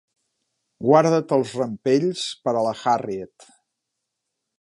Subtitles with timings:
[0.85, 3.47] Guarda't els rampells per a la Harriet.